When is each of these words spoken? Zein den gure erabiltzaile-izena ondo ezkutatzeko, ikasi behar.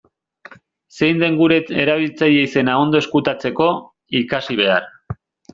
Zein 0.99 1.19
den 1.23 1.37
gure 1.41 1.59
erabiltzaile-izena 1.83 2.79
ondo 2.87 3.03
ezkutatzeko, 3.05 3.71
ikasi 4.25 4.63
behar. 4.65 4.91